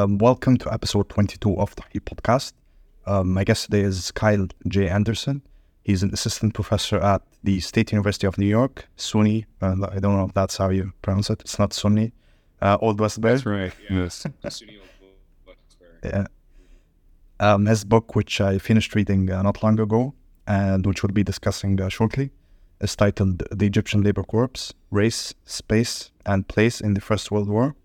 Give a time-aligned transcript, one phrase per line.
[0.00, 2.54] Um, welcome to episode 22 of the podcast.
[3.04, 4.88] Um, my guest today is Kyle J.
[4.88, 5.42] Anderson.
[5.84, 9.44] He's an assistant professor at the State University of New York, SUNY.
[9.60, 11.42] Uh, I don't know if that's how you pronounce it.
[11.42, 12.12] It's not SUNY.
[12.62, 13.34] Uh, Old Westbury.
[13.34, 13.72] That's right.
[13.90, 14.26] Yes.
[16.02, 16.24] Yeah.
[17.38, 20.14] Um, his book, which I finished reading uh, not long ago,
[20.46, 22.30] and which we'll be discussing uh, shortly,
[22.80, 27.76] is titled The Egyptian Labor Corps Race, Space, and Place in the First World War.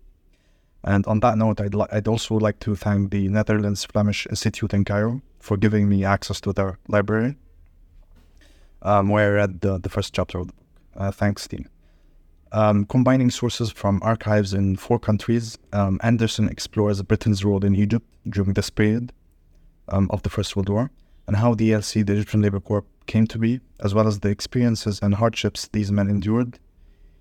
[0.86, 4.72] And on that note, I'd, li- I'd also like to thank the Netherlands Flemish Institute
[4.72, 7.36] in Cairo for giving me access to their library,
[8.82, 10.62] um, where I read the, the first chapter of the book.
[10.96, 11.68] Uh, thanks, Tina.
[12.52, 18.06] Um, combining sources from archives in four countries, um, Anderson explores Britain's role in Egypt
[18.28, 19.12] during this period
[19.88, 20.90] um, of the First World War
[21.26, 24.28] and how the ELC, the Egyptian Labor Corps, came to be, as well as the
[24.28, 26.58] experiences and hardships these men endured.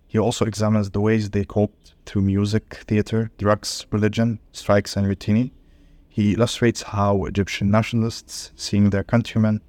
[0.07, 5.51] He also examines the ways they coped through music, theater, drugs, religion, strikes, and routine.
[6.07, 9.61] He illustrates how Egyptian nationalists, seeing their countrymen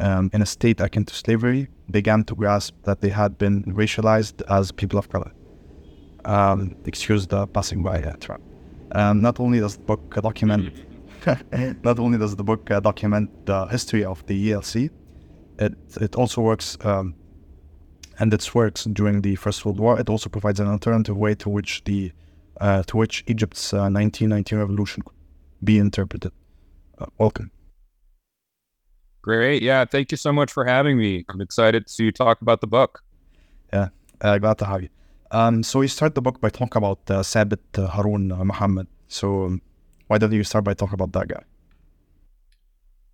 [0.00, 4.42] um, in a state akin to slavery, began to grasp that they had been racialized
[4.50, 5.32] as people of color.
[6.24, 8.40] Um, excuse the passing by uh, truck.
[8.92, 10.74] Um, not only does the book document,
[11.84, 14.90] not only does the book uh, document the history of the ELC,
[15.58, 17.14] it it also works um,
[18.18, 19.98] and its works during the First World War.
[19.98, 22.12] It also provides an alternative way to which the
[22.60, 25.14] uh, to which Egypt's uh, 1919 revolution could
[25.62, 26.32] be interpreted.
[26.98, 27.50] Uh, welcome.
[29.22, 29.62] Great.
[29.62, 29.84] Yeah.
[29.84, 31.24] Thank you so much for having me.
[31.28, 33.02] I'm excited to talk about the book.
[33.72, 33.88] Yeah,
[34.20, 34.90] uh, glad to have you.
[35.30, 38.86] Um, so you start the book by talking about uh, Sabit uh, Harun uh, Muhammad.
[39.08, 39.62] So um,
[40.06, 41.42] why don't you start by talking about that guy?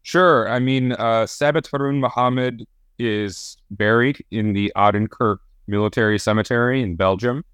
[0.03, 0.49] Sure.
[0.49, 2.67] I mean, uh, Sabit Harun Muhammad
[3.01, 7.45] is buried in the Oudenkirk Military Cemetery in Belgium.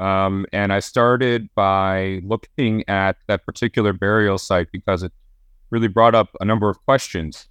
[0.00, 5.12] Um, and I started by looking at that particular burial site because it
[5.70, 7.46] really brought up a number of questions.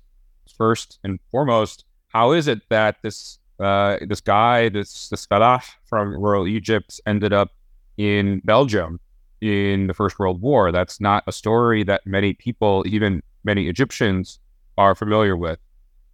[0.57, 6.13] First and foremost, how is it that this uh, this guy, this this Falah from
[6.13, 7.51] rural Egypt, ended up
[7.97, 8.99] in Belgium
[9.41, 10.71] in the First World War?
[10.71, 14.39] That's not a story that many people, even many Egyptians,
[14.77, 15.59] are familiar with.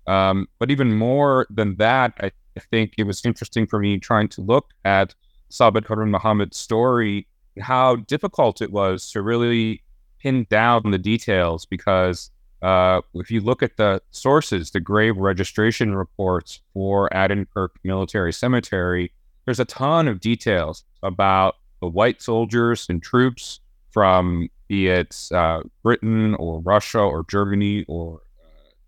[0.08, 4.28] Um, but even more than that, I, I, think it was interesting for me trying
[4.30, 5.16] to look at
[5.50, 7.28] Sabit Harun Muhammad's story
[7.60, 9.82] how difficult it was to really
[10.20, 15.96] pin down the details because uh, if you look at the sources, the grave registration
[15.96, 19.12] reports for Oudenkirk Military Cemetery,
[19.46, 23.60] there's a ton of details about the white soldiers and troops
[23.92, 28.22] from be it uh, Britain or Russia or Germany or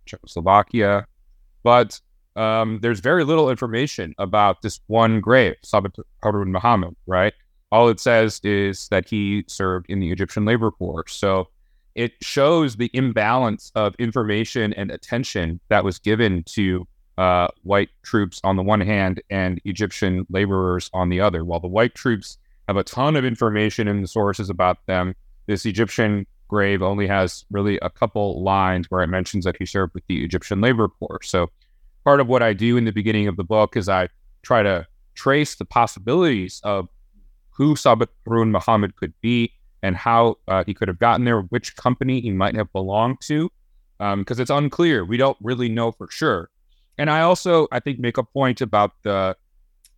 [0.07, 1.06] Czechoslovakia.
[1.63, 2.00] But
[2.35, 7.34] um, there's very little information about this one grave, Sabit Harun Muhammad, right?
[7.72, 11.07] All it says is that he served in the Egyptian labor corps.
[11.07, 11.50] So
[11.95, 16.88] it shows the imbalance of information and attention that was given to
[17.18, 21.44] uh, white troops on the one hand and Egyptian laborers on the other.
[21.44, 22.38] While the white troops
[22.68, 25.16] have a ton of information in the sources about them,
[25.47, 29.94] this Egyptian grave only has really a couple lines where it mentions that he served
[29.94, 31.24] with the Egyptian labor corps.
[31.24, 31.50] So
[32.03, 34.09] part of what I do in the beginning of the book is I
[34.44, 36.88] try to trace the possibilities of
[37.50, 39.52] who Sabit Harun Muhammad could be
[39.84, 43.52] and how uh, he could have gotten there, which company he might have belonged to,
[43.97, 45.06] because um, it's unclear.
[45.06, 46.50] We don't really know for sure.
[46.97, 49.36] And I also, I think, make a point about the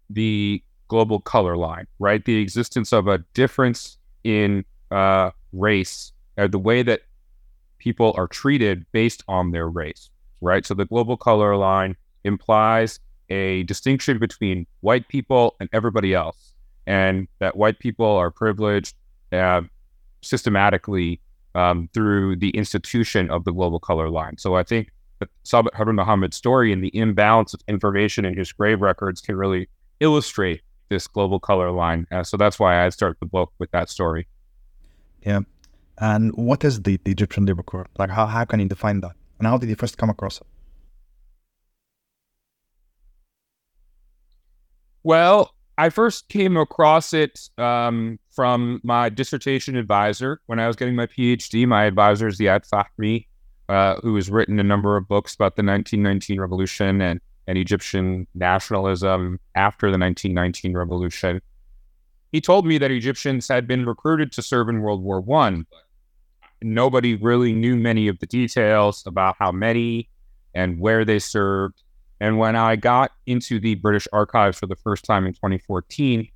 [0.10, 2.24] the global color line, right?
[2.26, 7.02] The existence of a difference in uh, race, or the way that
[7.78, 10.10] people are treated based on their race,
[10.42, 10.66] right?
[10.66, 16.54] So the global color line implies a distinction between white people and everybody else,
[16.88, 18.96] and that white people are privileged
[19.32, 19.62] uh,
[20.22, 21.22] systematically
[21.56, 24.38] um, through the institution of the global color line.
[24.38, 28.52] So I think that Sabit Harun Muhammad's story and the imbalance of information in his
[28.52, 29.68] grave records can really
[30.00, 32.08] illustrate this global color line.
[32.12, 34.28] Uh, so that's why I start the book with that story.
[35.22, 35.42] Yeah.
[36.00, 37.88] And what is the, the Egyptian Labor Corps?
[37.98, 39.12] Like, how, how can you define that?
[39.38, 40.48] And how did you first come across it?
[45.04, 50.96] Well, I first came across it um, from my dissertation advisor when I was getting
[50.96, 51.66] my PhD.
[51.68, 53.26] My advisor is Ziad Fahmy,
[53.70, 58.28] uh, who has written a number of books about the 1919 revolution and, and Egyptian
[58.36, 61.42] nationalism after the 1919 revolution.
[62.32, 65.66] He told me that Egyptians had been recruited to serve in World War One.
[66.62, 70.10] Nobody really knew many of the details about how many
[70.54, 71.84] and where they served
[72.20, 76.28] and when I got into the British archives for the first time in 2014,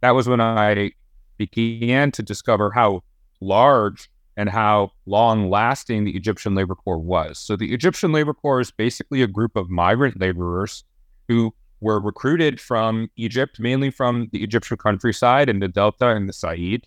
[0.00, 0.92] that was when I
[1.36, 3.02] began to discover how
[3.40, 7.38] large and how long lasting the Egyptian labor corps was.
[7.38, 10.84] So, the Egyptian labor corps is basically a group of migrant laborers
[11.28, 16.32] who were recruited from Egypt, mainly from the Egyptian countryside and the Delta and the
[16.32, 16.86] Said.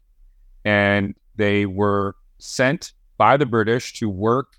[0.65, 4.53] And they were sent by the British to work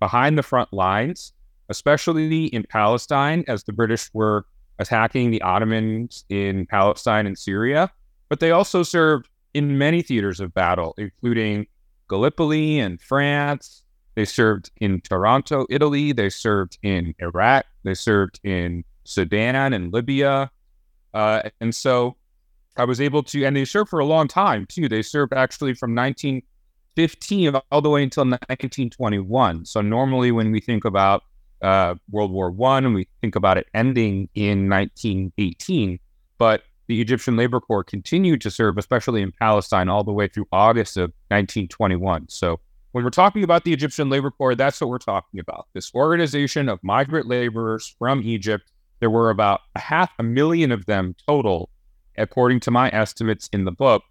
[0.00, 1.32] behind the front lines,
[1.68, 4.46] especially in Palestine, as the British were
[4.78, 7.90] attacking the Ottomans in Palestine and Syria.
[8.28, 11.66] But they also served in many theaters of battle, including
[12.08, 13.82] Gallipoli and France.
[14.14, 16.12] They served in Taranto, Italy.
[16.12, 17.66] They served in Iraq.
[17.84, 20.50] They served in Sudan and Libya.
[21.14, 22.16] Uh, and so
[22.76, 24.88] I was able to, and they served for a long time too.
[24.88, 25.94] They served actually from
[26.98, 29.64] 1915 all the way until 1921.
[29.64, 31.22] So normally when we think about
[31.62, 35.98] uh, World War One, and we think about it ending in 1918,
[36.38, 40.48] but the Egyptian Labor Corps continued to serve, especially in Palestine, all the way through
[40.52, 42.28] August of 1921.
[42.28, 42.60] So
[42.92, 45.68] when we're talking about the Egyptian Labor Corps, that's what we're talking about.
[45.74, 48.70] This organization of migrant laborers from Egypt.
[49.00, 51.70] There were about a half a million of them total,
[52.16, 54.02] according to my estimates in the book,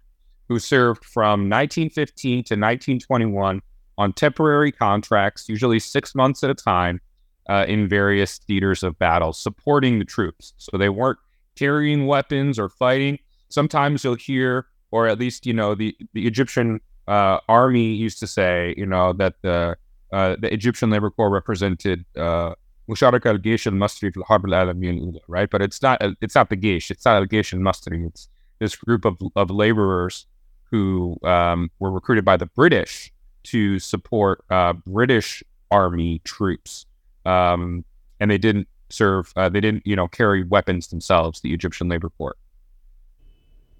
[0.48, 3.60] who served from 1915 to 1921
[3.98, 7.00] on temporary contracts, usually six months at a time,
[7.48, 10.54] uh, in various theaters of battle, supporting the troops.
[10.58, 11.18] So they weren't
[11.56, 13.18] carrying weapons or fighting.
[13.48, 18.26] Sometimes you'll hear, or at least you know, the the Egyptian uh, army used to
[18.26, 19.76] say, you know, that the
[20.12, 22.04] uh, the Egyptian Labor Corps represented.
[22.16, 22.54] Uh,
[22.88, 25.50] Musharak al Geish al Masri Harb al Ula, right?
[25.50, 28.28] But it's not it's not the Geish, it's not al Geish al It's
[28.60, 30.26] this group of, of laborers
[30.70, 33.12] who um, were recruited by the British
[33.44, 36.86] to support uh, British army troops,
[37.24, 37.84] um,
[38.20, 39.32] and they didn't serve.
[39.36, 41.40] Uh, they didn't, you know, carry weapons themselves.
[41.40, 42.36] The Egyptian labor corps.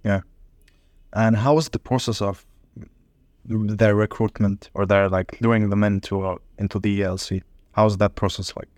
[0.05, 0.21] Yeah,
[1.13, 2.45] and how was the process of
[3.45, 7.43] their recruitment or their like luring them into uh, into the ELC?
[7.73, 8.69] How's that process like?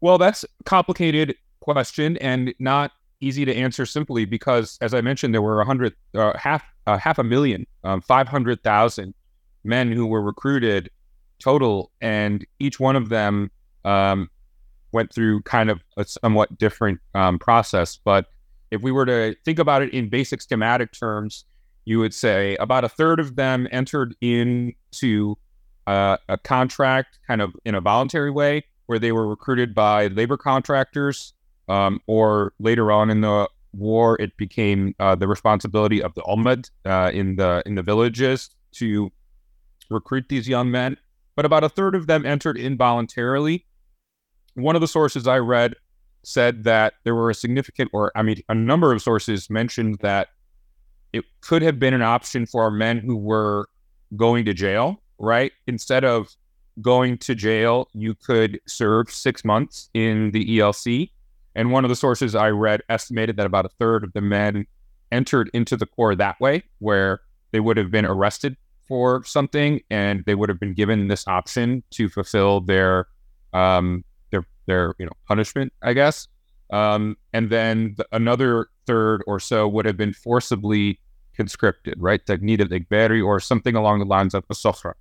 [0.00, 2.90] Well, that's a complicated question and not
[3.20, 6.98] easy to answer simply because, as I mentioned, there were a hundred, uh, half, uh,
[6.98, 9.14] half a million, um, five hundred thousand
[9.64, 10.90] men who were recruited
[11.38, 13.50] total, and each one of them
[13.84, 14.28] um,
[14.92, 17.98] went through kind of a somewhat different um, process.
[18.04, 18.26] But
[18.70, 21.44] if we were to think about it in basic schematic terms,
[21.84, 25.36] you would say about a third of them entered into
[25.86, 30.36] uh, a contract kind of in a voluntary way where they were recruited by labor
[30.36, 31.34] contractors,
[31.68, 36.70] um, or later on in the war, it became uh, the responsibility of the Olmad
[36.84, 39.10] uh, in the in the villages to
[39.90, 40.96] recruit these young men.
[41.34, 43.64] But about a third of them entered involuntarily,
[44.54, 45.74] one of the sources I read
[46.24, 50.28] said that there were a significant, or I mean, a number of sources mentioned that
[51.12, 53.68] it could have been an option for our men who were
[54.16, 55.52] going to jail, right?
[55.66, 56.34] Instead of
[56.80, 61.10] going to jail, you could serve six months in the ELC.
[61.54, 64.66] And one of the sources I read estimated that about a third of the men
[65.10, 68.56] entered into the Corps that way, where they would have been arrested
[68.88, 73.06] for something and they would have been given this option to fulfill their
[73.52, 74.04] um,
[74.66, 76.28] their you know punishment, I guess.
[76.70, 80.98] Um, and then the, another third or so would have been forcibly
[81.34, 82.24] conscripted, right?
[82.24, 84.94] Technid al or something along the lines of a sofra.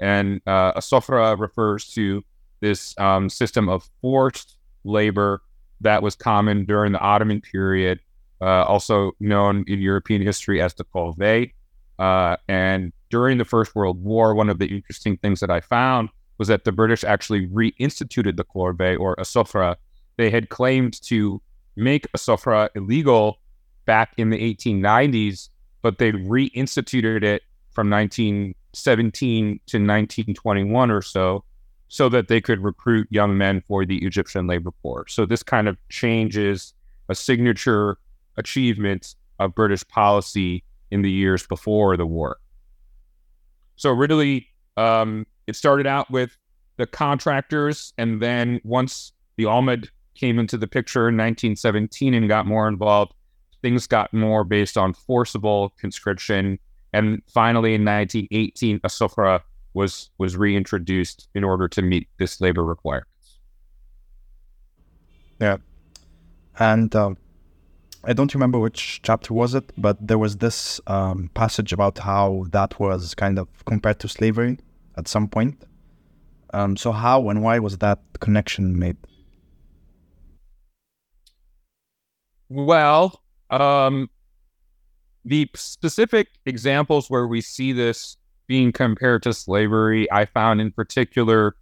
[0.00, 2.24] And uh, a sofra refers to
[2.60, 5.42] this um, system of forced labor
[5.80, 8.00] that was common during the Ottoman period,
[8.40, 11.52] uh, also known in European history as the corvée.
[11.98, 16.10] Uh, and during the First World War, one of the interesting things that I found
[16.38, 19.76] was that the British actually reinstituted the corvée or a sofra.
[20.16, 21.42] They had claimed to
[21.76, 23.38] make a sofra illegal
[23.86, 25.48] back in the 1890s,
[25.82, 27.42] but they reinstituted it
[27.72, 31.44] from 1917 to 1921 or so,
[31.88, 35.06] so that they could recruit young men for the Egyptian labor corps.
[35.08, 36.74] So this kind of changes
[37.08, 37.98] a signature
[38.36, 42.38] achievement of British policy in the years before the war.
[43.76, 46.36] So really, um, it started out with
[46.76, 52.46] the contractors, and then once the Olmad came into the picture in 1917 and got
[52.46, 53.14] more involved,
[53.62, 56.58] things got more based on forcible conscription.
[56.92, 59.40] And finally, in 1918, a sofra
[59.78, 63.38] was was reintroduced in order to meet this labor requirements.
[65.40, 65.58] Yeah,
[66.58, 67.16] and um,
[68.04, 72.46] I don't remember which chapter was it, but there was this um, passage about how
[72.50, 74.58] that was kind of compared to slavery
[74.96, 75.56] at some point.
[76.52, 78.96] Um, so how and why was that connection made?
[82.48, 83.20] Well,
[83.50, 84.08] um,
[85.24, 88.17] the specific examples where we see this
[88.48, 91.54] being compared to slavery, I found in particular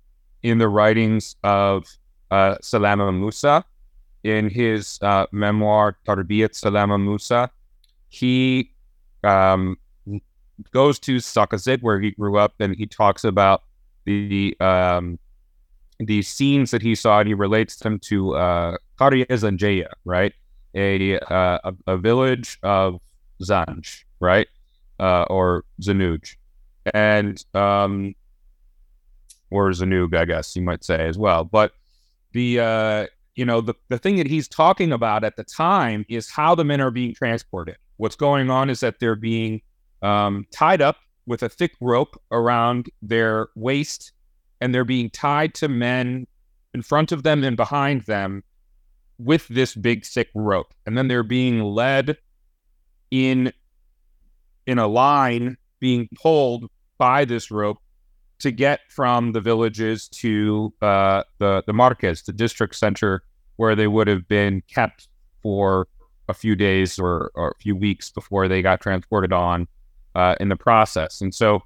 [0.42, 1.84] in the writings of
[2.30, 3.64] uh, Salama Musa.
[4.24, 7.48] In his uh, memoir, Tarbiyat Salama Musa,
[8.08, 8.72] he
[9.22, 9.76] um,
[10.72, 13.62] goes to Zagazig, where he grew up, and he talks about
[14.04, 15.18] the um,
[16.00, 20.32] the scenes that he saw, and he relates them to uh, Qarya Zanjaya, right?
[20.74, 23.00] A, uh, a, a village of
[23.42, 24.48] Zanj, right,
[24.98, 26.34] uh, or Zanuj,
[26.94, 28.14] and um,
[29.50, 31.44] or Zanug, I guess you might say as well.
[31.44, 31.72] But
[32.32, 36.30] the uh, you know the the thing that he's talking about at the time is
[36.30, 37.76] how the men are being transported.
[37.96, 39.62] What's going on is that they're being
[40.02, 44.12] um, tied up with a thick rope around their waist,
[44.60, 46.26] and they're being tied to men
[46.74, 48.42] in front of them and behind them
[49.18, 52.18] with this big thick rope, and then they're being led
[53.10, 53.52] in
[54.66, 57.78] in a line, being pulled by this rope
[58.38, 63.22] to get from the villages to uh, the the marques, the district center,
[63.56, 65.08] where they would have been kept
[65.42, 65.88] for
[66.28, 69.68] a few days or, or a few weeks before they got transported on
[70.14, 71.20] uh, in the process.
[71.20, 71.62] And so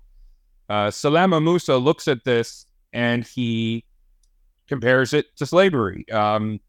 [0.69, 3.85] uh, Salama Musa looks at this and he
[4.69, 6.09] compares it to slavery.
[6.11, 6.61] Um,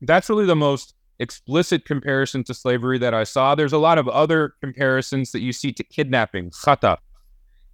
[0.00, 3.54] that's really the most explicit comparison to slavery that I saw.
[3.54, 6.98] There's a lot of other comparisons that you see to kidnapping, khata,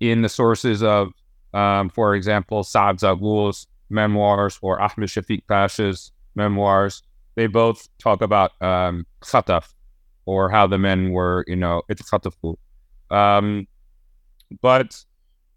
[0.00, 1.12] in the sources of
[1.52, 7.02] um, for example, Saad Zaghloul's memoirs or Ahmed Shafiq Pasha's memoirs,
[7.34, 9.72] they both talk about um, khataf
[10.26, 12.56] or how the men were, you know, it's khatafu.
[13.10, 13.66] Um,
[14.60, 15.04] but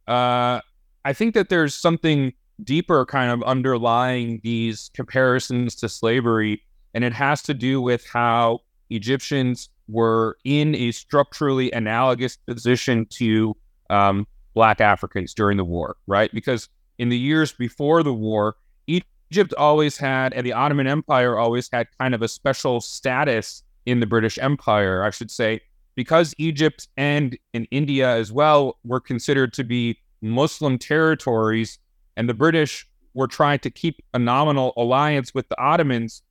[0.08, 0.62] uh,
[1.06, 2.34] I think that there's something
[2.64, 8.60] deeper kind of underlying these comparisons to slavery, and it has to do with how
[8.90, 13.56] Egyptians were in a structurally analogous position to
[13.90, 16.32] um, black Africans during the war, right?
[16.34, 18.56] Because in the years before the war,
[18.88, 24.00] Egypt always had, and the Ottoman Empire always had kind of a special status in
[24.00, 25.62] the British Empire, I should say,
[25.96, 31.80] because Egypt and in India as well were considered to be Muslim territories,
[32.16, 36.22] and the British were trying to keep a nominal alliance with the Ottomans.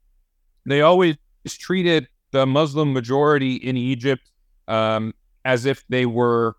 [0.66, 4.30] They always treated the Muslim majority in Egypt
[4.68, 5.12] um,
[5.44, 6.56] as if they were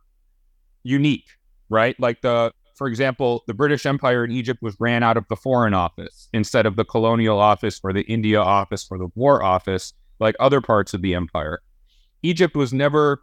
[0.84, 1.28] unique,
[1.70, 2.00] right?
[2.00, 5.74] Like the, for example, the British Empire in Egypt was ran out of the Foreign
[5.74, 10.36] Office instead of the Colonial Office or the India Office or the War Office, like
[10.40, 11.62] other parts of the empire.
[12.24, 13.22] Egypt was never,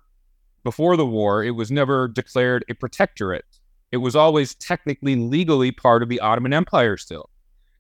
[0.63, 3.45] before the war, it was never declared a protectorate.
[3.93, 7.31] It was always technically legally part of the Ottoman Empire still.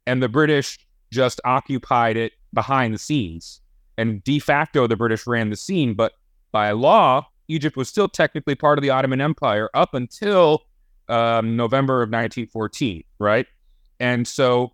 [0.06, 0.78] And the British
[1.12, 3.60] just occupied it behind the scenes.
[3.98, 6.14] And de facto, the British ran the scene, but
[6.52, 10.62] by law, Egypt was still technically part of the Ottoman Empire up until
[11.08, 13.46] um, November of 1914, right?
[13.98, 14.72] And so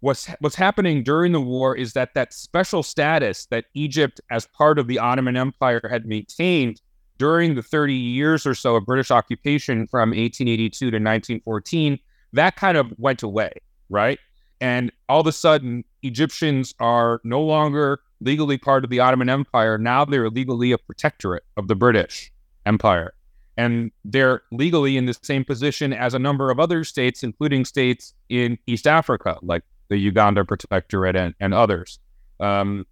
[0.00, 4.78] what's what's happening during the war is that that special status that Egypt as part
[4.78, 6.80] of the Ottoman Empire had maintained
[7.18, 11.98] during the 30 years or so of British occupation from 1882 to 1914,
[12.32, 13.52] that kind of went away,
[13.90, 14.18] right?
[14.62, 19.78] And all of a sudden, Egyptians are no longer legally part of the Ottoman Empire.
[19.78, 22.32] Now they're legally a protectorate of the British
[22.66, 23.14] Empire.
[23.56, 28.14] And they're legally in the same position as a number of other states, including states
[28.28, 31.98] in East Africa, like the Uganda Protectorate and, and others.
[32.38, 32.86] Um,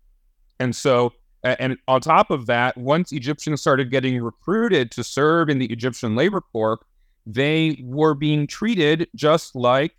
[0.61, 5.59] and so, and on top of that, once Egyptians started getting recruited to serve in
[5.59, 6.81] the Egyptian Labor Corps,
[7.25, 9.95] they were being treated just like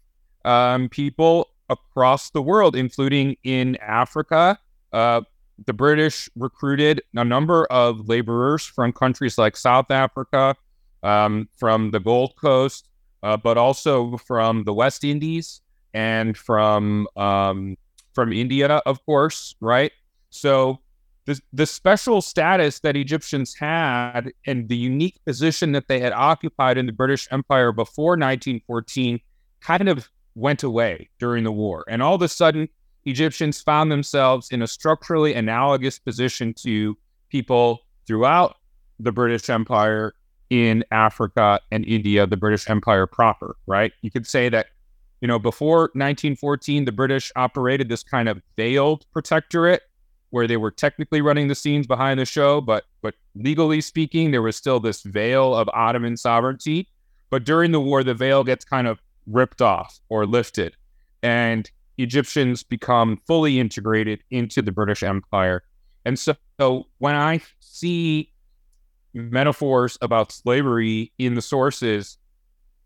[0.45, 4.59] um, people across the world, including in Africa
[4.93, 5.22] uh,
[5.65, 10.55] the British recruited a number of laborers from countries like South Africa,
[11.03, 12.88] um, from the Gold Coast,
[13.24, 15.62] uh, but also from the West Indies
[15.93, 17.77] and from um,
[18.13, 19.91] from India, of course, right?
[20.29, 20.79] So
[21.25, 26.77] the the special status that Egyptians had and the unique position that they had occupied
[26.77, 29.19] in the British Empire before 1914
[29.62, 32.69] kind of went away during the war, and all of a sudden
[33.06, 36.98] Egyptians found themselves in a structurally analogous position to
[37.29, 38.58] people throughout
[39.00, 40.13] the British Empire
[40.50, 43.94] in Africa and India, the British Empire proper, right?
[44.01, 44.68] You could say that,
[45.22, 49.84] you know, before 1914, the British operated this kind of veiled protectorate
[50.32, 54.41] where they were technically running the scenes behind the show, but but legally speaking, there
[54.41, 56.88] was still this veil of Ottoman sovereignty.
[57.29, 60.75] But during the war, the veil gets kind of ripped off or lifted.
[61.22, 65.63] And Egyptians become fully integrated into the British Empire.
[66.06, 68.32] And so, so when I see
[69.13, 72.18] metaphors about slavery in the sources,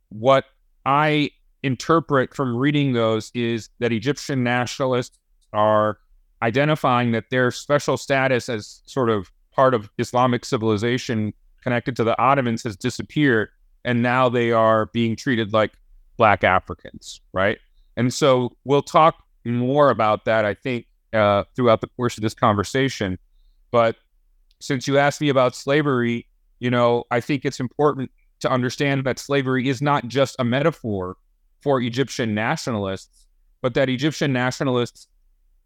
[0.10, 0.46] what
[0.86, 1.30] I
[1.62, 5.20] interpret from reading those is that Egyptian nationalists
[5.54, 6.00] are
[6.42, 12.20] identifying that their special status as sort of part of Islamic civilization connected to the
[12.20, 13.50] Ottomans has disappeared.
[13.86, 15.74] And now they are being treated like
[16.18, 17.60] Black Africans, right?
[17.98, 22.34] And so we'll talk more about that, I think, uh, throughout the course of this
[22.34, 23.18] conversation.
[23.72, 23.98] But
[24.60, 26.28] since you asked me about slavery,
[26.60, 31.18] you know, I think it's important to understand that slavery is not just a metaphor
[31.62, 33.28] for Egyptian nationalists,
[33.62, 35.08] but that Egyptian nationalists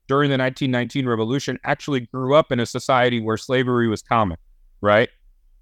[0.08, 4.38] during the 1919 revolution actually grew up in a society where slavery was common,
[4.82, 5.10] right?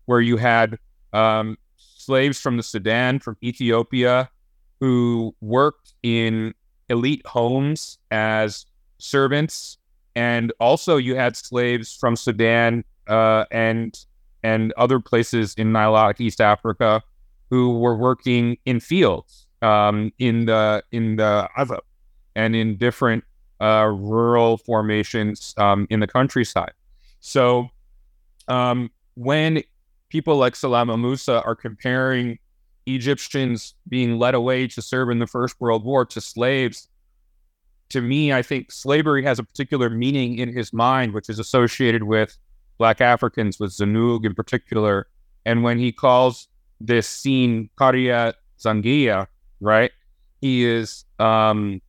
[0.06, 0.78] Where you had
[1.14, 4.30] um, slaves from the Sudan, from Ethiopia,
[4.86, 6.54] who worked in
[6.90, 8.68] elite homes as
[9.00, 9.80] servants,
[10.16, 13.98] and also you had slaves from Sudan uh, and
[14.44, 17.02] and other places in Nilotic East Africa
[17.50, 21.80] who were working in fields um, in the in the Azab
[22.36, 23.24] and in different
[23.60, 26.74] uh, rural formations um, in the countryside.
[27.22, 27.70] So
[28.48, 29.64] um, when
[30.10, 32.38] people like Salama Musa are comparing
[32.86, 36.88] Egyptians being led away to serve in the First World War to slaves,
[37.90, 42.04] to me, I think slavery has a particular meaning in his mind, which is associated
[42.04, 42.38] with
[42.78, 45.08] Black Africans, with Zanug in particular.
[45.46, 46.48] And when he calls
[46.80, 49.28] this scene Qaria Zangia,
[49.60, 49.92] right,
[50.42, 51.82] he is um,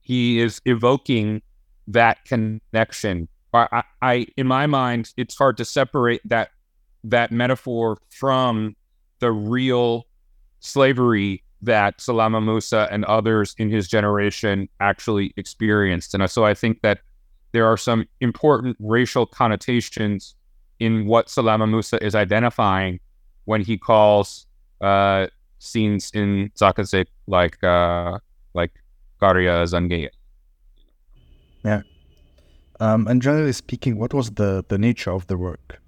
[0.00, 1.42] he is evoking
[1.88, 3.28] that connection.
[3.54, 6.50] I, I, in my mind, it's hard to separate that
[7.04, 8.76] that metaphor from
[9.18, 10.06] the real
[10.62, 16.14] slavery that Salama Musa and others in his generation actually experienced.
[16.14, 17.00] And so I think that
[17.52, 20.34] there are some important racial connotations
[20.80, 22.98] in what Salama Musa is identifying
[23.44, 24.46] when he calls
[24.80, 25.26] uh,
[25.58, 28.18] scenes in Zagazig like uh,
[28.54, 28.72] like
[29.20, 30.08] Qaria Zangia.
[31.64, 31.82] Yeah.
[32.80, 35.80] Um, and generally speaking, what was the, the nature of the work?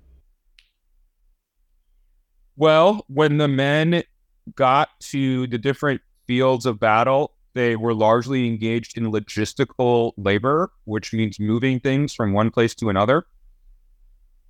[2.57, 4.05] Well, when the men
[4.55, 11.13] got to the different fields of battle, they were largely engaged in logistical labor, which
[11.13, 13.27] means moving things from one place to another.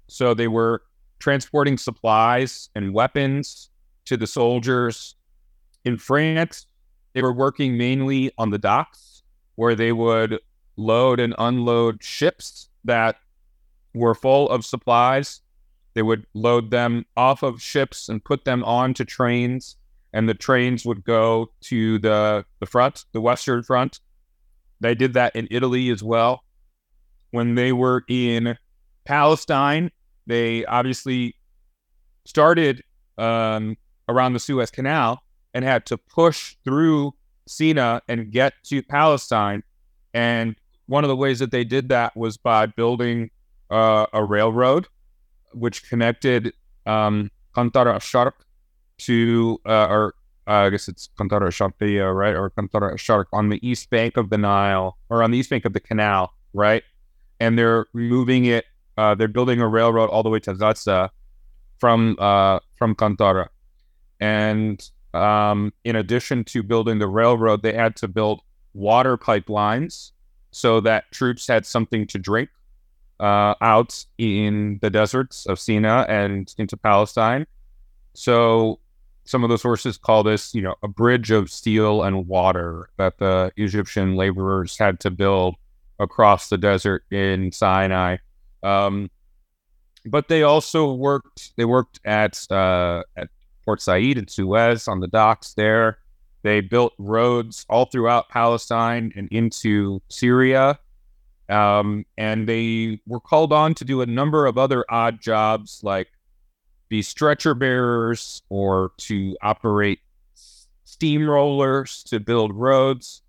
[0.08, 0.82] So they were
[1.18, 3.70] transporting supplies and weapons
[4.06, 5.16] to the soldiers.
[5.84, 6.66] In France,
[7.12, 9.22] they were working mainly on the docks
[9.56, 10.38] where they would
[10.76, 13.16] load and unload ships that
[13.94, 15.40] were full of supplies.
[15.92, 19.76] They would load them off of ships and put them onto trains
[20.14, 23.98] and the trains would go to the, the front, the Western Front.
[24.80, 26.44] They did that in Italy as well.
[27.32, 28.56] When they were in
[29.04, 29.90] Palestine,
[30.26, 31.34] they obviously
[32.24, 32.82] started
[33.18, 33.76] um,
[34.08, 35.20] around the Suez Canal
[35.52, 37.12] and had to push through
[37.48, 39.64] Sina and get to Palestine.
[40.14, 40.54] And
[40.86, 43.30] one of the ways that they did that was by building
[43.68, 44.86] uh, a railroad,
[45.52, 46.52] which connected
[46.86, 48.32] um, Qantara Sharq
[49.06, 50.14] to, uh, or
[50.46, 52.34] uh, I guess it's Qantara Sharqiya, right?
[52.34, 55.64] Or Qantara Sharq on the east bank of the Nile or on the east bank
[55.64, 56.82] of the canal, right?
[57.40, 58.66] And they're moving it,
[58.98, 61.10] uh, they're building a railroad all the way to Gaza
[61.78, 63.48] from, uh, from Qantara.
[64.20, 68.40] And um, in addition to building the railroad, they had to build
[68.74, 70.10] water pipelines
[70.50, 72.50] so that troops had something to drink
[73.20, 77.46] uh, out in the deserts of Sina and into Palestine.
[78.14, 78.78] So
[79.24, 83.18] some of the sources call this, you know, a bridge of steel and water that
[83.18, 85.56] the Egyptian laborers had to build
[85.98, 88.16] across the desert in Sinai.
[88.62, 89.10] Um,
[90.06, 91.56] but they also worked.
[91.56, 93.28] They worked at uh, at
[93.64, 95.98] Port Said and Suez on the docks there.
[96.42, 100.78] They built roads all throughout Palestine and into Syria.
[101.48, 106.08] Um, and they were called on to do a number of other odd jobs like
[106.88, 110.00] be stretcher bearers or to operate
[110.86, 113.22] steamrollers to build roads.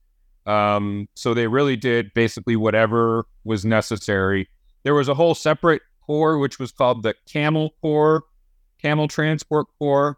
[0.45, 4.49] Um, so they really did basically whatever was necessary.
[4.83, 8.23] There was a whole separate corps, which was called the Camel Corps,
[8.79, 10.17] Camel Transport Corps,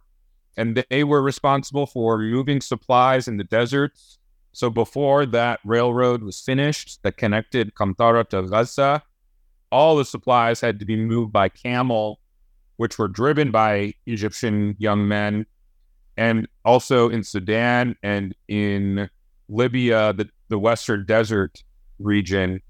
[0.58, 4.20] and they were responsible for moving supplies in the deserts.
[4.52, 9.04] So before that railroad was finished that connected Qantara to Gaza,
[9.72, 12.20] all the supplies had to be moved by camel
[12.78, 15.46] which were driven by Egyptian young men,
[16.16, 19.10] and also in Sudan and in
[19.50, 21.64] Libya, the, the Western Desert
[22.00, 22.62] region.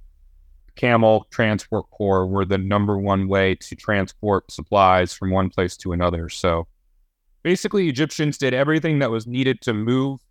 [0.77, 5.91] camel transport corps were the number one way to transport supplies from one place to
[5.91, 6.29] another.
[6.29, 6.67] So
[7.43, 10.21] basically, Egyptians did everything that was needed to move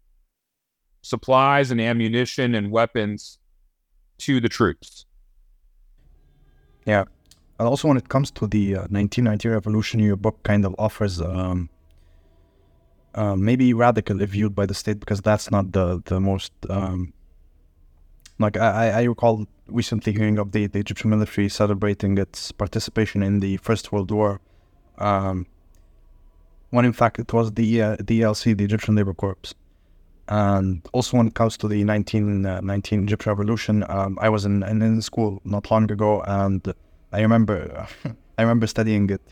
[1.03, 3.39] supplies and ammunition and weapons
[4.19, 5.05] to the troops.
[6.87, 7.05] Yeah.
[7.59, 11.21] And also, when it comes to the uh, 1990 revolution, your book kind of offers
[11.21, 11.71] um,
[13.14, 17.14] uh, maybe radical if viewed by the state because that's not the the most um,
[18.38, 23.40] like I, I recall recently hearing of the, the Egyptian military celebrating its participation in
[23.40, 24.40] the First World War,
[24.99, 25.47] um,
[26.71, 29.55] when in fact it was the uh, the ELC, the Egyptian Labor Corps.
[30.29, 34.64] And also when it comes to the 1919 uh, Egyptian Revolution, um, I was in,
[34.64, 36.75] in, in school not long ago, and
[37.16, 37.87] I remember
[38.38, 39.22] I remember studying it,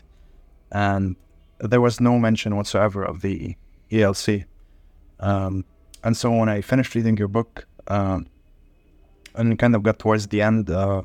[0.71, 1.15] and
[1.59, 3.55] there was no mention whatsoever of the
[3.91, 4.45] ELC.
[5.19, 5.63] Um,
[6.03, 8.25] and so when I finished reading your book um,
[9.35, 11.03] and kind of got towards the end, uh,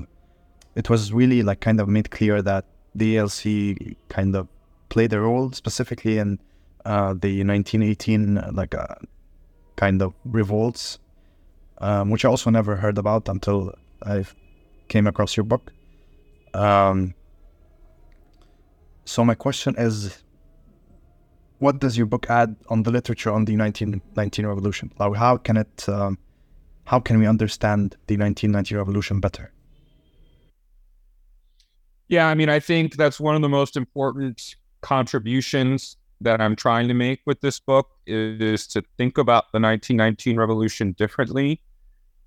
[0.75, 2.65] it was really like kind of made clear that
[2.95, 4.49] the ELC kind of
[4.89, 6.39] played a role specifically in
[6.87, 8.87] uh, the 1918 like uh,
[9.77, 10.99] kind of revolts,
[11.79, 14.25] um, which I also never heard about until I
[14.89, 15.73] came across your book.
[16.55, 17.15] Um,
[19.05, 20.23] so my question is,
[21.59, 24.93] what does your book add on the literature on the 1919 revolution?
[24.99, 26.19] Like, how can it, um,
[26.85, 29.53] how can we understand the 1919 revolution better?
[32.09, 36.89] Yeah, I mean, I think that's one of the most important contributions that I'm trying
[36.89, 41.63] to make with this book is to think about the 1919 revolution differently.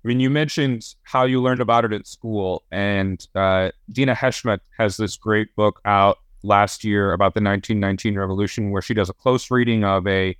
[0.04, 4.60] I mean, you mentioned how you learned about it at school, and uh, Dina Heshmat
[4.76, 9.14] has this great book out last year about the 1919 revolution, where she does a
[9.14, 10.36] close reading of a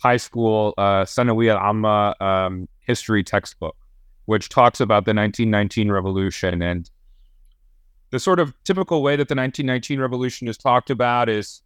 [0.00, 3.76] high school uh, Sanawiyah Amma um, history textbook,
[4.26, 6.62] which talks about the 1919 revolution.
[6.62, 6.88] And
[8.10, 11.62] the sort of typical way that the 1919 revolution is talked about is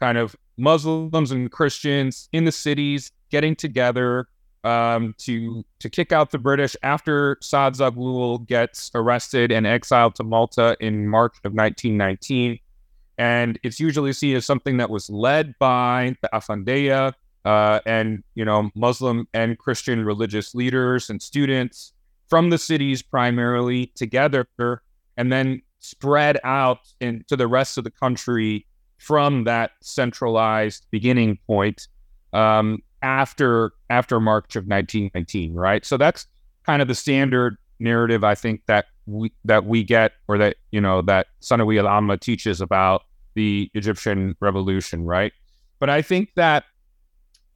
[0.00, 4.26] kind of Muslims and Christians in the cities getting together
[4.64, 10.24] um, to to kick out the British after Saad Zaghloul gets arrested and exiled to
[10.24, 12.58] Malta in March of 1919
[13.18, 17.12] and it's usually seen as something that was led by the Afandiyya
[17.44, 21.92] uh, and you know Muslim and Christian religious leaders and students
[22.28, 24.46] from the cities primarily together,
[25.16, 28.66] and then spread out into the rest of the country
[28.98, 31.88] from that centralized beginning point.
[32.32, 35.54] Um, after after March of 1919.
[35.54, 36.26] Right, so that's
[36.64, 40.80] kind of the standard narrative I think that we that we get or that you
[40.80, 43.02] know that Sanawi al-Amma teaches about
[43.34, 45.32] the Egyptian revolution, right?
[45.78, 46.64] But I think that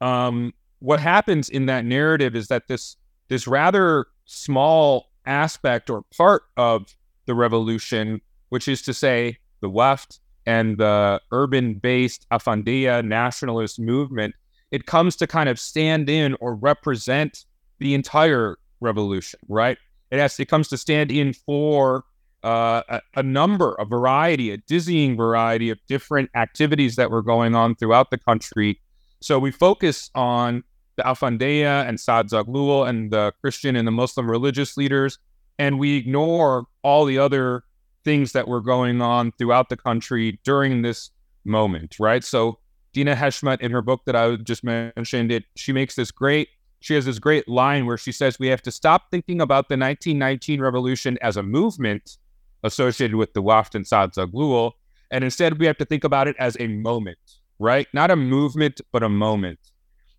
[0.01, 2.95] um, what happens in that narrative is that this
[3.29, 10.19] this rather small aspect or part of the revolution, which is to say the Wafd
[10.45, 14.35] and the urban-based Afandiyya nationalist movement,
[14.73, 17.45] it comes to kind of stand in or represent
[17.77, 19.77] the entire revolution, right?
[20.09, 22.05] It has it comes to stand in for
[22.43, 27.53] uh, a, a, number, a variety, a dizzying variety of different activities that were going
[27.53, 28.81] on throughout the country.
[29.21, 30.63] So we focus on
[30.95, 35.19] the Afandiyya and Saad and the Christian and the Muslim religious leaders,
[35.59, 37.63] and we ignore all the other
[38.03, 41.11] things that were going on throughout the country during this
[41.45, 42.23] moment, right?
[42.23, 42.57] So
[42.93, 46.95] Dina Heshmat, in her book that I just mentioned, it she makes this great she
[46.95, 50.59] has this great line where she says we have to stop thinking about the 1919
[50.59, 52.17] revolution as a movement
[52.63, 54.73] associated with the Wafd and Saad Zaghloul.
[55.09, 57.19] And instead, we have to think about it as a moment,
[57.57, 57.87] right?
[57.93, 59.59] Not a movement, but a moment.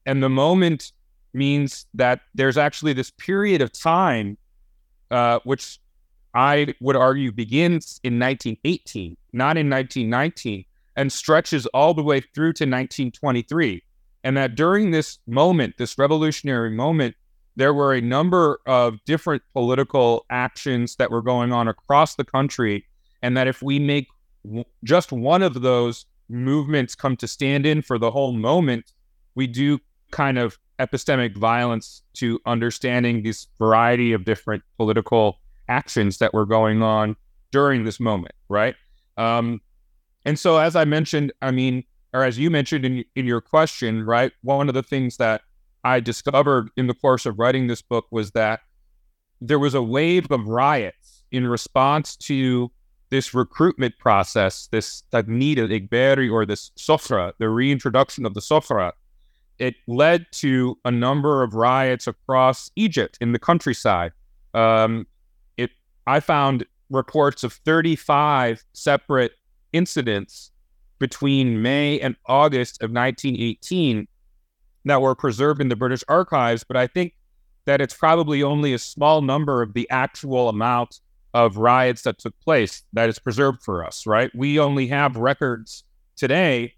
[0.06, 0.92] And the moment
[1.34, 4.38] means that there's actually this period of time,
[5.10, 5.78] uh, which
[6.32, 10.64] I would argue begins in 1918, not in 1919,
[10.96, 13.82] and stretches all the way through to 1923.
[14.22, 17.14] And that during this moment, this revolutionary moment,
[17.56, 22.86] there were a number of different political actions that were going on across the country.
[23.22, 24.08] And that if we make
[24.44, 28.92] w- just one of those movements come to stand in for the whole moment,
[29.34, 29.78] we do
[30.10, 36.82] kind of epistemic violence to understanding this variety of different political actions that were going
[36.82, 37.16] on
[37.50, 38.74] during this moment, right?
[39.16, 39.60] Um,
[40.24, 44.04] and so, as I mentioned, I mean, or as you mentioned in in your question,
[44.04, 44.32] right?
[44.42, 45.42] One of the things that
[45.84, 48.60] I discovered in the course of writing this book was that
[49.40, 52.70] there was a wave of riots in response to
[53.10, 58.92] this recruitment process, this Tagneed al-Igbari or this Sofra, the reintroduction of the Sofra.
[59.58, 64.12] It led to a number of riots across Egypt in the countryside.
[64.54, 65.06] Um,
[65.56, 65.70] it
[66.06, 69.32] I found reports of 35 separate
[69.74, 70.50] incidents
[70.98, 74.08] between May and August of 1918
[74.86, 77.14] that were preserved in the British archives, but I think
[77.66, 81.00] that it's probably only a small number of the actual amount
[81.32, 84.30] of riots that took place that is preserved for us, right?
[84.34, 85.84] We only have records
[86.16, 86.74] today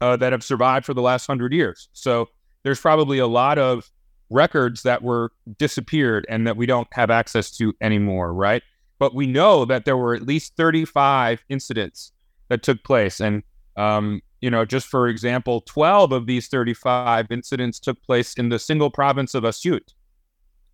[0.00, 1.88] uh, that have survived for the last hundred years.
[1.92, 2.28] So
[2.64, 3.90] there's probably a lot of
[4.30, 8.62] records that were disappeared and that we don't have access to anymore, right?
[8.98, 12.12] But we know that there were at least 35 incidents
[12.48, 13.20] that took place.
[13.20, 13.42] And,
[13.76, 18.58] um, you know, just for example, 12 of these 35 incidents took place in the
[18.58, 19.92] single province of Asyut.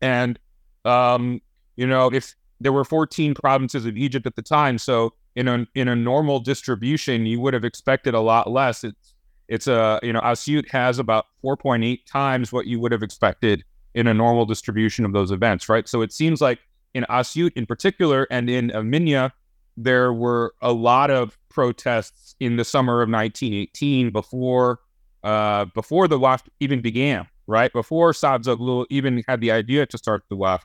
[0.00, 0.38] And,
[0.84, 1.40] um,
[1.76, 5.66] you know, if there were 14 provinces of Egypt at the time, so in a
[5.74, 8.84] in a normal distribution, you would have expected a lot less.
[8.84, 9.14] It's
[9.48, 14.06] it's a you know Asyut has about 4.8 times what you would have expected in
[14.06, 15.88] a normal distribution of those events, right?
[15.88, 16.58] So it seems like
[16.94, 19.32] in Asyut in particular and in Aminya,
[19.76, 24.80] there were a lot of protests in the summer of 1918 before
[25.22, 27.72] uh, before the Wafd even began, right?
[27.72, 30.64] Before Saad Zaghloul even had the idea to start the Wafd,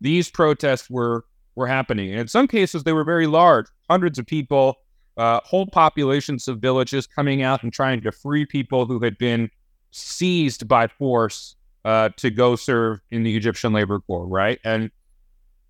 [0.00, 1.24] these protests were
[1.56, 2.10] were happening.
[2.10, 4.76] And in some cases, they were very large, hundreds of people,
[5.16, 9.50] uh, whole populations of villages coming out and trying to free people who had been
[9.90, 14.60] seized by force uh, to go serve in the Egyptian labor corps, right?
[14.64, 14.90] And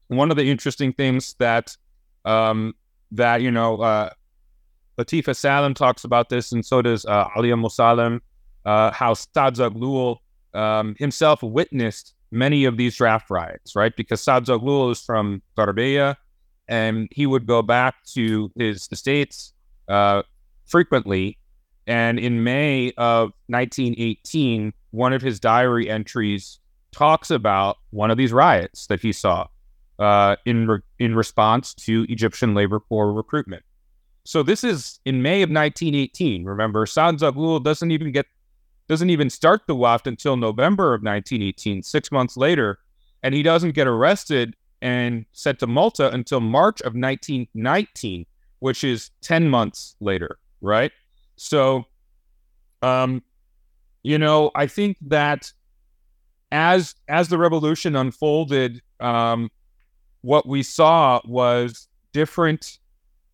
[0.08, 1.76] one of the interesting things that
[2.24, 2.74] um,
[3.12, 4.10] that you know uh,
[4.98, 8.20] Latifa Salem talks about this, and so does uh, Alia Mossallam,
[8.64, 10.16] uh, how Saad Zaghloul
[10.54, 13.94] um, himself witnessed many of these draft riots, right?
[13.96, 16.16] Because Saad Zaghloul is from Garbeya,
[16.68, 19.52] and he would go back to his estates
[19.88, 20.22] uh,
[20.66, 21.38] frequently.
[21.86, 26.60] And in May of 1918, one of his diary entries
[26.92, 29.46] talks about one of these riots that he saw
[29.98, 33.62] uh, in re- in response to Egyptian labor corps recruitment.
[34.24, 36.44] So this is in May of 1918.
[36.44, 38.26] Remember, Saad Zaghloul doesn't even get
[38.88, 42.78] doesn't even start the Wafd until November of 1918, six months later,
[43.22, 48.24] and he doesn't get arrested and sent to Malta until March of 1919,
[48.60, 50.92] which is 10 months later, right?
[51.36, 51.84] So,
[52.82, 53.22] um,
[54.02, 55.52] you know, I think that
[56.50, 59.50] as as the revolution unfolded, um,
[60.28, 62.80] what we saw was different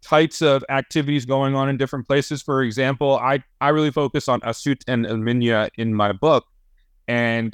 [0.01, 2.41] types of activities going on in different places.
[2.41, 6.45] For example, I, I really focus on Asyut and Elminya in my book.
[7.09, 7.53] And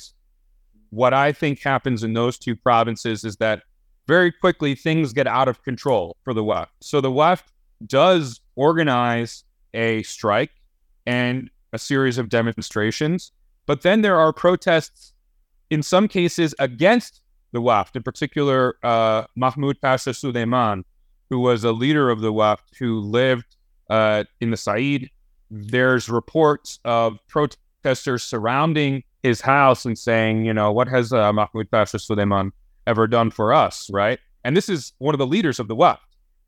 [0.90, 3.62] what I think happens in those two provinces is that
[4.06, 6.66] very quickly things get out of control for the Wafd.
[6.82, 7.44] So the Wafd
[7.86, 10.50] does organize a strike
[11.06, 13.32] and a series of demonstrations,
[13.64, 15.14] but then there are protests
[15.70, 17.22] in some cases against
[17.52, 20.84] the Wafd, in particular uh, Mahmoud Pasha Suleiman,
[21.28, 23.56] who was a leader of the Wafd who lived
[23.88, 25.08] uh, in the Said.
[25.50, 31.70] There's reports of protesters surrounding his house and saying, you know, what has uh, Mahmoud
[31.70, 32.52] Pasha Suleiman
[32.86, 34.18] ever done for us, right?
[34.44, 35.98] And this is one of the leaders of the Wafd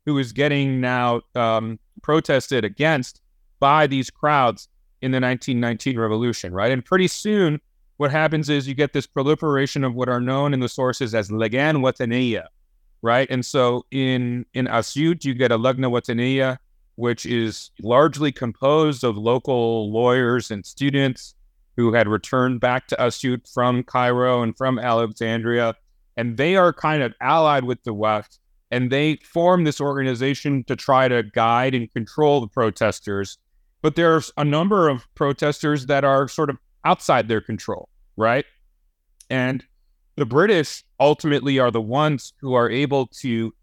[0.05, 3.21] who is getting now um, protested against
[3.59, 4.67] by these crowds
[5.01, 6.71] in the 1919 revolution, right?
[6.71, 7.61] And pretty soon,
[8.03, 11.31] what happens is you get this proliferation of what are known in the sources as
[11.31, 12.47] Lagan Wataniya,
[13.01, 13.29] right?
[13.31, 16.57] And so in in Asyut, you get a Lajna Wataniya,
[16.95, 21.33] which is largely composed of local lawyers and students
[21.77, 25.73] who had returned back to Asyut from Cairo and from Alexandria.
[26.17, 28.37] And they are kind of allied with the Wafd,
[28.69, 33.37] and they form this organization to try to guide and control the protesters.
[33.81, 38.45] But there's a number of protesters that are sort of outside their control, right?
[39.29, 39.63] And
[40.15, 43.53] the British ultimately are the ones who are able to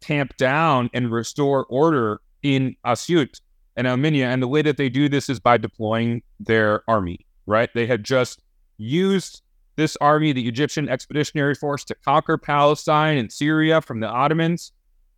[0.00, 3.40] tamp down and restore order in Asyut
[3.76, 4.26] and Elminya.
[4.26, 7.70] And the way that they do this is by deploying their army, right?
[7.74, 8.42] They had just
[8.78, 9.42] used
[9.76, 14.72] this army, the Egyptian Expeditionary Force, to conquer Palestine and Syria from the Ottomans.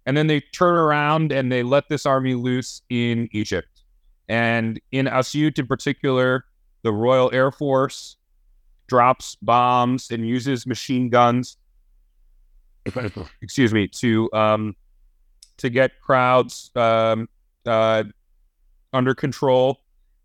[0.07, 3.83] And then they turn around and they let this army loose in Egypt.
[4.29, 6.45] And in Asyut in particular,
[6.83, 8.17] the Royal Air Force
[8.89, 11.57] drops bombs and uses machine guns.
[13.43, 14.75] excuse me to um,
[15.59, 17.29] to get crowds um,
[17.67, 18.05] uh,
[18.93, 19.81] under control,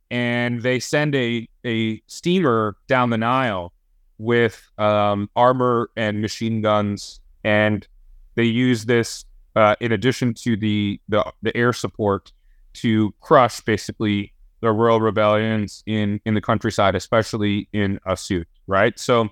[0.10, 3.74] and they send a a steamer down the Nile
[4.18, 7.88] with um, armor and machine guns, and
[8.36, 12.32] they use this uh, in addition to the, the the air support
[12.74, 14.33] to crush basically
[14.64, 18.98] the rural rebellions in in the countryside, especially in Asyut right?
[18.98, 19.30] So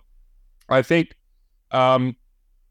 [0.70, 1.16] I think
[1.72, 2.16] um,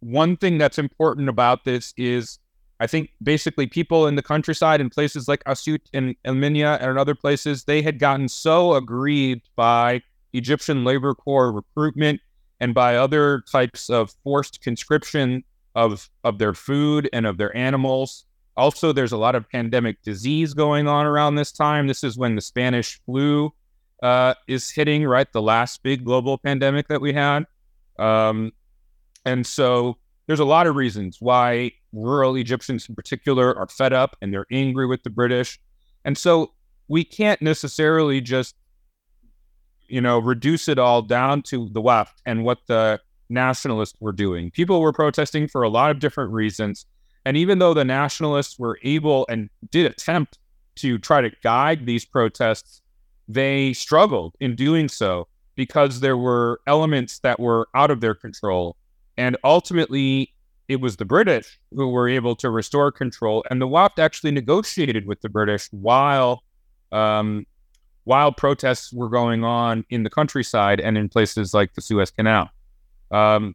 [0.00, 2.38] one thing that's important about this is
[2.80, 7.14] I think basically people in the countryside in places like Asyut and Elminya and other
[7.14, 12.20] places, they had gotten so aggrieved by Egyptian labor corps recruitment
[12.60, 15.44] and by other types of forced conscription
[15.74, 18.26] of of their food and of their animals.
[18.56, 21.86] Also, there's a lot of pandemic disease going on around this time.
[21.86, 23.52] This is when the Spanish flu
[24.02, 25.30] uh, is hitting, right?
[25.32, 27.46] The last big global pandemic that we had.
[27.98, 28.52] Um,
[29.24, 34.16] and so there's a lot of reasons why rural Egyptians in particular are fed up
[34.20, 35.58] and they're angry with the British.
[36.04, 36.52] And so
[36.88, 38.54] we can't necessarily just,
[39.88, 44.50] you know, reduce it all down to the left and what the nationalists were doing.
[44.50, 46.86] People were protesting for a lot of different reasons.
[47.30, 50.40] And even though the nationalists were able and did attempt
[50.74, 52.82] to try to guide these protests,
[53.28, 58.74] they struggled in doing so because there were elements that were out of their control.
[59.16, 60.34] And ultimately,
[60.66, 65.06] it was the British who were able to restore control, and the Wafd actually negotiated
[65.06, 66.42] with the British while
[66.90, 67.46] um,
[68.02, 72.50] while protests were going on in the countryside and in places like the Suez Canal.
[73.12, 73.54] Um,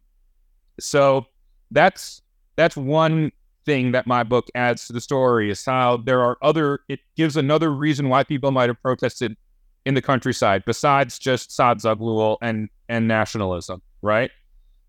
[0.80, 1.26] so
[1.70, 2.22] that's
[2.56, 3.32] that's one
[3.66, 6.80] thing that my book adds to the story is how there are other.
[6.88, 9.36] It gives another reason why people might have protested
[9.84, 14.30] in the countryside besides just Saad Zaghloul and and nationalism, right?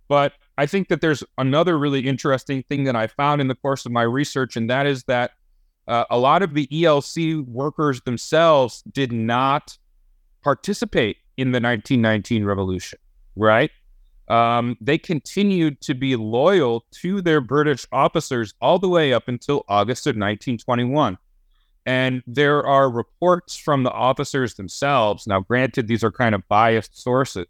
[0.08, 3.86] But I think that there's another really interesting thing that I found in the course
[3.86, 5.32] of my research, and that is that
[5.88, 9.78] uh, a lot of the ELC workers themselves did not
[10.44, 13.00] participate in the 1919 revolution,
[13.36, 13.72] right?
[14.28, 19.63] Um, they continued to be loyal to their British officers all the way up until
[19.70, 21.18] August of 1921.
[21.86, 25.26] And there are reports from the officers themselves.
[25.26, 27.48] Now, granted, these are kind of biased sources,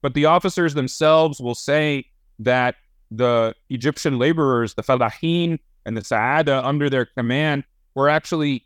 [0.00, 2.06] but the officers themselves will say
[2.38, 2.76] that
[3.10, 8.64] the Egyptian laborers, the Falahin and the Saada under their command, were actually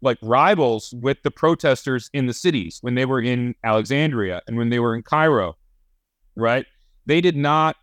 [0.00, 4.68] like rivals with the protesters in the cities when they were in Alexandria and when
[4.68, 5.56] they were in Cairo,
[6.36, 6.66] right?
[7.06, 7.76] They did not,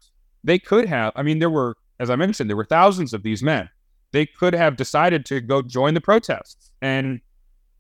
[0.43, 3.43] they could have, I mean, there were, as I mentioned, there were thousands of these
[3.43, 3.69] men.
[4.11, 7.21] They could have decided to go join the protests and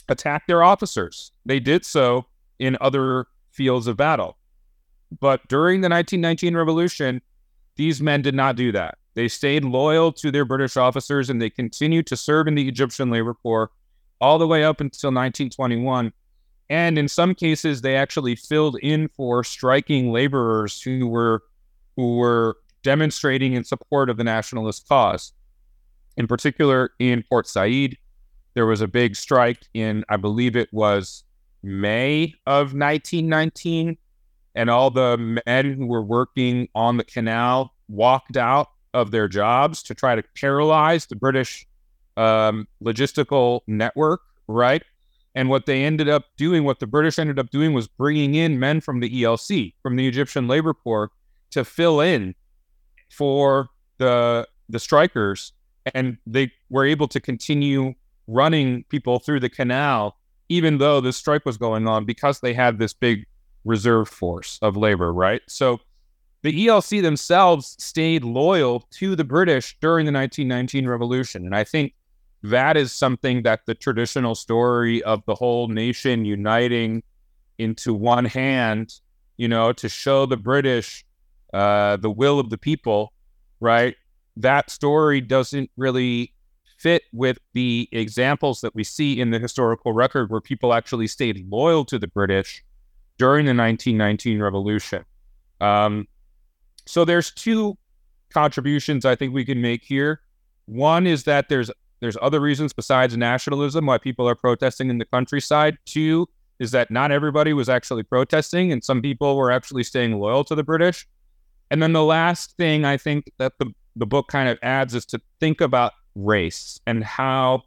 [0.09, 1.31] attack their officers.
[1.45, 2.25] They did so
[2.59, 4.37] in other fields of battle.
[5.19, 7.21] But during the 1919 revolution,
[7.75, 8.97] these men did not do that.
[9.15, 13.09] They stayed loyal to their British officers and they continued to serve in the Egyptian
[13.09, 13.71] labor corps
[14.21, 16.11] all the way up until 1921.
[16.69, 21.43] And in some cases, they actually filled in for striking laborers who were
[21.95, 25.33] who were demonstrating in support of the nationalist cause.
[26.15, 27.95] In particular, in Port Said,
[28.53, 31.23] there was a big strike in, I believe it was
[31.61, 33.97] May of 1919
[34.55, 39.83] and all the men who were working on the canal walked out of their jobs
[39.83, 41.67] to try to paralyze the British
[42.17, 44.83] um, logistical network, right?
[45.35, 48.59] And what they ended up doing, what the British ended up doing, was bringing in
[48.59, 51.11] men from the ELC, from the Egyptian Labor Corps,
[51.51, 52.35] to fill in
[53.09, 55.53] for the the strikers,
[55.93, 57.93] and they were able to continue
[58.27, 60.15] running people through the canal,
[60.47, 63.25] even though the strike was going on, because they had this big
[63.65, 65.41] reserve force of labor, right?
[65.47, 65.79] So
[66.43, 71.45] the ELC themselves stayed loyal to the British during the 1919 revolution.
[71.45, 71.93] And I think
[72.43, 77.03] that is something that the traditional story of the whole nation uniting
[77.57, 78.93] into one hand,
[79.37, 81.05] you know, to show the British
[81.53, 83.11] uh, the will of the people,
[83.59, 83.95] right?
[84.37, 86.33] That story doesn't really
[86.77, 91.45] fit with the examples that we see in the historical record where people actually stayed
[91.49, 92.63] loyal to the British
[93.17, 95.03] during the 1919 revolution.
[95.59, 96.07] Um,
[96.85, 97.77] so there's two
[98.29, 100.21] contributions I think we can make here.
[100.67, 101.69] One is that there's
[101.99, 105.77] there's other reasons besides nationalism why people are protesting in the countryside.
[105.85, 106.27] Two
[106.59, 110.55] is that not everybody was actually protesting, and some people were actually staying loyal to
[110.55, 111.07] the British.
[111.71, 115.05] And then the last thing I think that the, the book kind of adds is
[115.07, 117.63] to think about race and how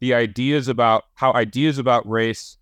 [0.00, 2.58] the ideas about how ideas about race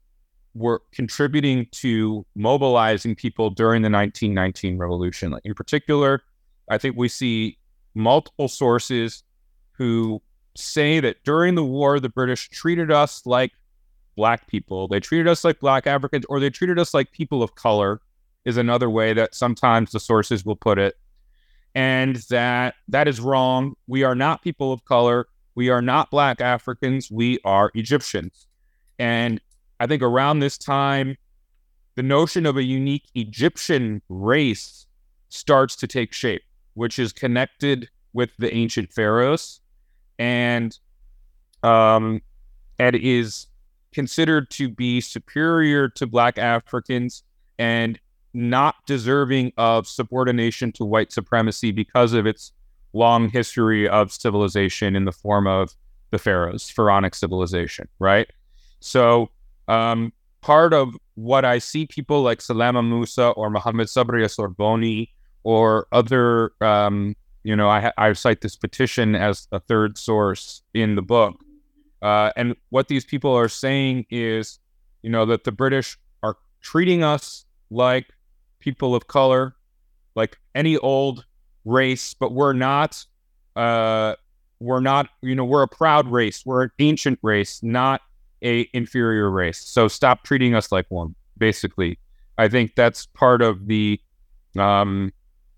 [0.55, 5.37] were contributing to mobilizing people during the 1919 revolution.
[5.45, 6.22] In particular,
[6.70, 7.59] I think we see
[7.95, 9.25] multiple sources
[9.72, 10.22] who
[10.57, 13.52] say that during the war, the British treated us like
[14.16, 14.88] black people.
[14.88, 18.00] They treated us like black Africans, or they treated us like people of color,
[18.44, 20.96] is another way that sometimes the sources will put it.
[21.74, 23.74] And that that is wrong.
[23.86, 25.26] We are not people of color.
[25.57, 27.11] We are not black Africans.
[27.11, 28.46] We are Egyptians.
[28.98, 29.40] And
[29.80, 31.16] I think around this time,
[31.96, 34.86] the notion of a unique Egyptian race
[35.28, 36.42] starts to take shape,
[36.74, 39.61] which is connected with the ancient pharaohs.
[40.19, 40.79] And
[41.62, 42.21] um,
[42.79, 43.47] and is
[43.93, 47.23] considered to be superior to Black Africans
[47.59, 47.99] and
[48.35, 52.53] not deserving of subordination to white supremacy because of its
[52.93, 55.75] long history of civilization in the form of
[56.11, 58.29] the pharaohs, pharaonic civilization, right?
[58.81, 59.31] So,
[59.69, 65.09] um, part of what I see people like Salama Musa or Muhammad Sabri Sorboni
[65.43, 70.97] or other, um, you know, I, I cite this petition as a third source in
[70.97, 71.34] the book.
[72.03, 74.59] Uh, and what these people are saying is,
[75.03, 78.07] you know, that the British are treating us like
[78.61, 79.55] people of color,
[80.14, 81.26] like any old
[81.64, 83.05] race, but we're not.
[83.55, 84.14] Uh,
[84.61, 85.09] we're not.
[85.20, 86.45] You know, we're a proud race.
[86.47, 88.01] We're an ancient race, not
[88.42, 89.59] a inferior race.
[89.59, 91.14] So stop treating us like one.
[91.36, 91.99] Basically,
[92.38, 94.01] I think that's part of the
[94.59, 95.12] um,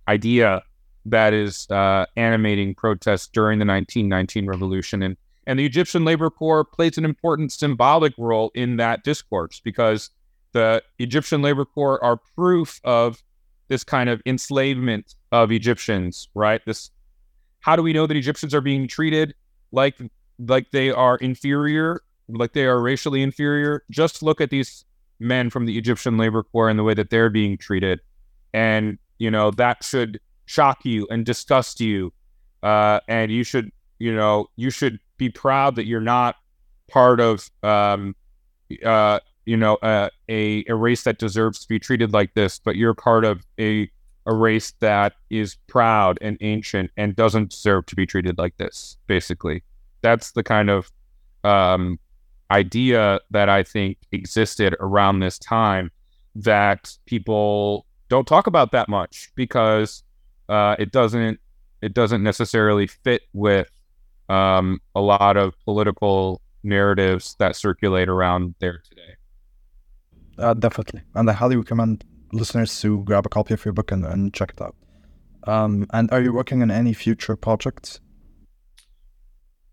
[0.09, 0.63] idea
[1.07, 6.65] that is uh, animating protests during the 1919 revolution, and and the Egyptian Labor Corps
[6.65, 10.11] plays an important symbolic role in that discourse because
[10.53, 13.23] the Egyptian Labor Corps are proof of
[13.69, 16.61] this kind of enslavement of Egyptians, right?
[16.67, 16.91] This
[17.61, 19.35] how do we know that Egyptians are being treated
[19.73, 19.99] like
[20.39, 23.85] like they are inferior, like they are racially inferior?
[23.91, 24.85] Just look at these
[25.19, 28.01] men from the Egyptian Labor Corps and the way that they're being treated.
[28.53, 32.13] And, you know, that should shock you and disgust you.
[32.63, 36.37] Uh, and you should, you know, you should be proud that you're not
[36.89, 38.15] part of um,
[38.85, 42.77] uh, you know, uh, a a race that deserves to be treated like this, but
[42.77, 43.91] you're part of a
[44.27, 48.97] a race that is proud and ancient and doesn't deserve to be treated like this.
[49.07, 49.63] Basically,
[50.03, 50.91] that's the kind of
[51.45, 51.99] um,
[52.51, 55.93] idea that I think existed around this time
[56.35, 60.03] that people don't talk about that much because
[60.49, 61.41] uh, it doesn't
[61.83, 63.71] it doesn't necessarily fit with
[64.29, 69.15] um, a lot of political narratives that circulate around there today.
[70.39, 71.03] Uh, definitely.
[71.15, 74.51] And I highly recommend listeners to grab a copy of your book and, and check
[74.51, 74.75] it out.
[75.47, 78.01] Um, and are you working on any future projects?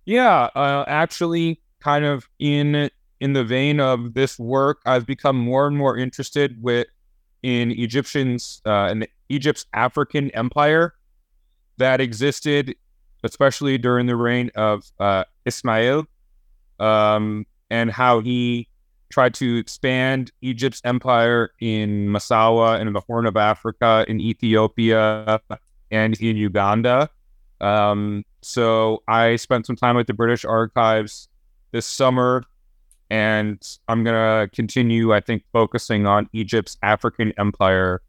[0.05, 5.65] Yeah, uh, actually, kind of in in the vein of this work, I've become more
[5.65, 6.87] and more interested with
[7.43, 10.95] in Egyptians uh, in Egypt's African empire
[11.77, 12.75] that existed,
[13.23, 16.05] especially during the reign of uh, Ismail,
[16.79, 18.67] um, and how he
[19.09, 25.39] tried to expand Egypt's empire in Massawa and in the Horn of Africa, in Ethiopia,
[25.91, 27.09] and in Uganda.
[27.61, 31.29] Um, so I spent some time with the British Archives
[31.71, 32.43] this summer,
[33.13, 38.01] and I'm going to continue, I think, focusing on Egypt's African empire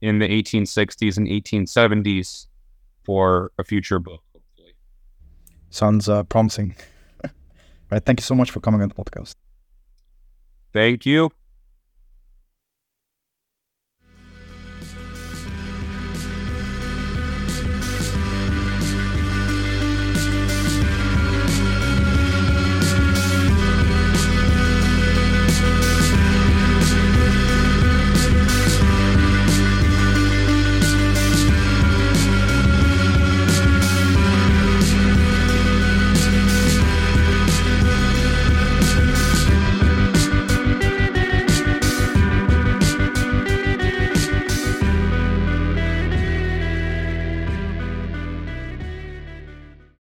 [0.00, 2.46] in the 1860s and 1870s
[3.02, 4.74] for a future book, hopefully.
[5.70, 6.76] Sounds uh, promising.
[7.90, 9.34] right, thank you so much for coming on the podcast.
[10.72, 11.32] Thank you.